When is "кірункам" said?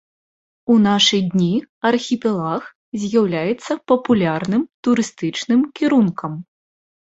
5.79-6.33